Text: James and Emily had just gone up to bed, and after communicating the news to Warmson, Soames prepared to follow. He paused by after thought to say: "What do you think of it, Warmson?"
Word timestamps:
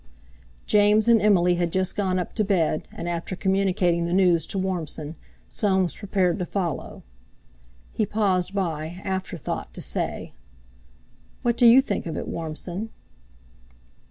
James 0.65 1.07
and 1.07 1.21
Emily 1.21 1.53
had 1.61 1.71
just 1.71 1.95
gone 1.95 2.17
up 2.17 2.33
to 2.33 2.43
bed, 2.43 2.87
and 2.91 3.07
after 3.07 3.35
communicating 3.35 4.05
the 4.05 4.13
news 4.15 4.47
to 4.47 4.57
Warmson, 4.57 5.15
Soames 5.47 5.95
prepared 5.95 6.39
to 6.39 6.45
follow. 6.47 7.03
He 7.91 8.07
paused 8.07 8.51
by 8.55 8.99
after 9.03 9.37
thought 9.37 9.75
to 9.75 9.81
say: 9.83 10.33
"What 11.43 11.55
do 11.55 11.67
you 11.67 11.83
think 11.83 12.07
of 12.07 12.17
it, 12.17 12.27
Warmson?" 12.27 12.89